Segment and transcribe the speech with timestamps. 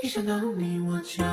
[0.00, 1.24] 一想到你我就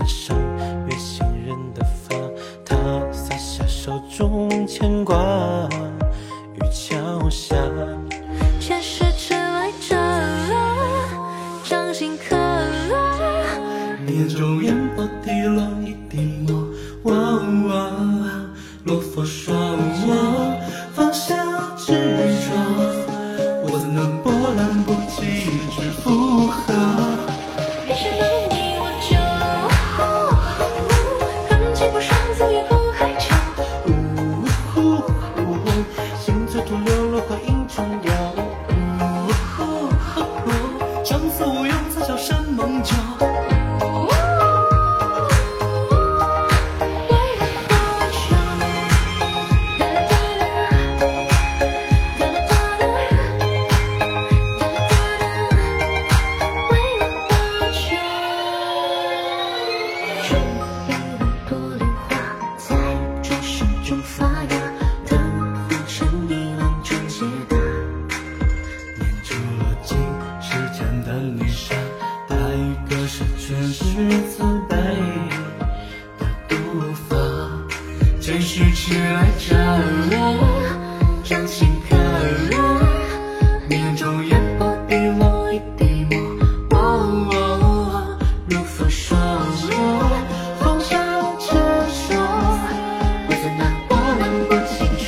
[0.00, 0.34] 染上
[0.88, 2.16] 越信任的发，
[2.64, 2.74] 他
[3.12, 5.14] 洒下手中牵挂，
[6.54, 7.54] 雨桥下。
[8.58, 9.94] 前世迟来者，
[11.64, 12.34] 掌心刻。
[14.06, 16.66] 你眼中烟波滴落一滴墨，
[17.02, 17.12] 哇
[17.68, 17.90] 哇，
[18.84, 19.54] 落佛说，
[31.88, 32.19] 不上，
[73.50, 73.82] 舍全是
[74.28, 74.76] 慈悲
[76.20, 76.54] 的毒
[77.08, 77.16] 发。
[78.20, 79.56] 前世迟来者，
[81.24, 82.54] 掌心刻了。
[83.68, 88.16] 你眼中烟波滴落一滴墨，哦
[88.48, 89.18] 如佛说，
[90.60, 90.96] 放下
[91.40, 91.50] 执
[92.08, 92.14] 着，
[93.26, 95.02] 我怎能波澜不惊去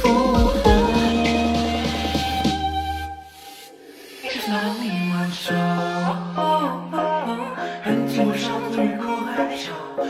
[0.00, 0.02] 附
[0.32, 0.64] 和？
[4.22, 4.48] 一想
[6.34, 6.34] 到
[9.96, 10.02] wu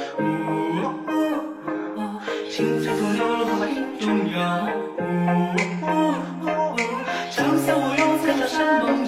[2.50, 4.39] 翠徒留落花影中游
[7.19, 7.49] 无
[8.47, 9.06] 山盟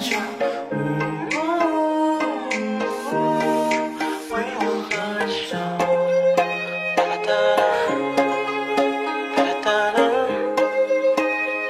[4.59, 5.25] 我哒啦
[6.95, 7.31] 哒啦哒
[9.43, 9.97] 啦哒啦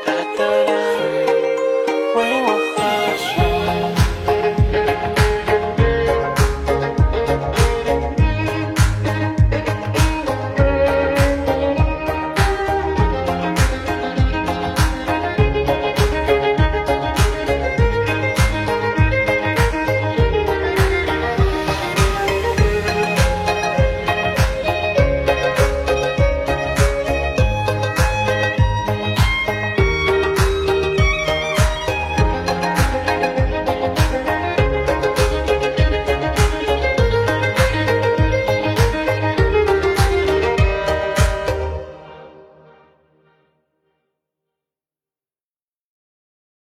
[0.06, 0.77] 哒啦哒啦